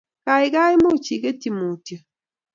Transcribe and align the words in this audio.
Gaigai, 0.27 0.73
much 0.83 1.07
igetyi 1.15 1.49
Mutyo? 1.57 1.97